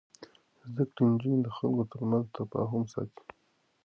زده 0.67 0.83
کړې 0.93 1.03
نجونې 1.11 1.39
د 1.43 1.49
خلکو 1.55 1.89
ترمنځ 1.91 2.25
تفاهم 2.35 2.83
ساتي. 2.93 3.25